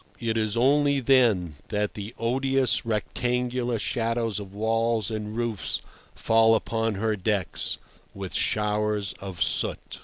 It 0.19 0.35
is 0.35 0.57
only 0.57 0.99
then 0.99 1.57
that 1.67 1.93
the 1.93 2.15
odious, 2.17 2.87
rectangular 2.87 3.77
shadows 3.77 4.39
of 4.39 4.51
walls 4.51 5.11
and 5.11 5.35
roofs 5.37 5.79
fall 6.15 6.55
upon 6.55 6.95
her 6.95 7.15
decks, 7.15 7.77
with 8.15 8.33
showers 8.33 9.13
of 9.21 9.43
soot. 9.43 9.99